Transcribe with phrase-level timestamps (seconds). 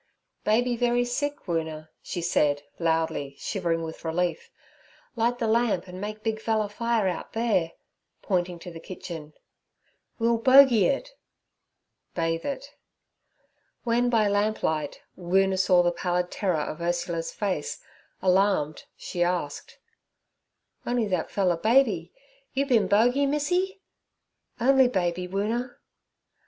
[0.43, 4.49] 'Baby very sick, Woona' she said loudly, shivering with relief.
[5.15, 7.73] 'Light the lamp, and make big fella fire out there'
[8.23, 9.33] pointing to the kitchen.
[10.17, 10.89] 'We'll bogey
[12.15, 12.73] [bath] it.'
[13.83, 17.79] When by the lamplight Woona saw the pallid terror of Ursula's face,
[18.23, 19.77] alarmed, she asked:
[20.83, 22.11] 'On'y that fella baby,
[22.55, 23.79] you bin bogey Missy?'
[24.59, 25.75] 'Only baby, Woona.'